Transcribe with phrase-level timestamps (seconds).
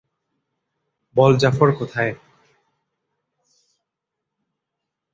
[1.15, 2.13] বল জাফর কোথায়?